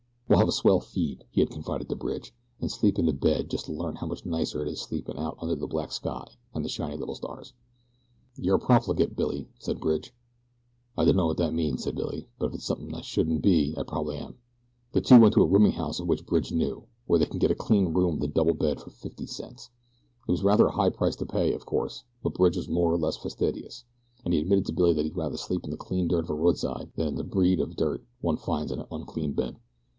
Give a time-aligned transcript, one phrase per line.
[0.27, 3.51] "We'll have a swell feed," he had confided to Bridge, "an' sleep in a bed
[3.51, 6.63] just to learn how much nicer it is sleepin' out under the black sky and
[6.63, 7.53] the shiny little stars."
[8.37, 10.13] "You're a profligate, Billy," said Bridge.
[10.97, 13.83] "I dunno what that means," said Billy; "but if it's something I shouldn't be I
[13.83, 14.37] probably am."
[14.93, 17.51] The two went to a rooming house of which Bridge knew, where they could get
[17.51, 19.69] a clean room with a double bed for fifty cents.
[20.27, 22.97] It was rather a high price to pay, of course, but Bridge was more or
[22.97, 23.83] less fastidious,
[24.25, 26.33] and he admitted to Billy that he'd rather sleep in the clean dirt of the
[26.35, 29.57] roadside than in the breed of dirt one finds in an unclean bed.